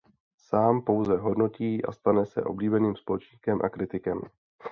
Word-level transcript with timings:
Sám 0.37 0.81
pouze 0.81 1.17
hodnotí 1.17 1.85
a 1.85 1.91
stane 1.91 2.25
se 2.25 2.43
oblíbeným 2.43 2.95
společníkem 2.95 3.59
a 3.61 3.69
kritikem. 3.69 4.21